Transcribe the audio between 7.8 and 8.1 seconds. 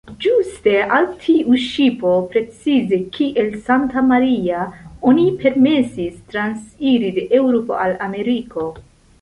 al